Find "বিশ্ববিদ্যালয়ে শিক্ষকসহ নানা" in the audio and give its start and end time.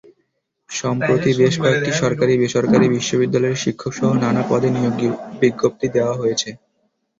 2.89-4.43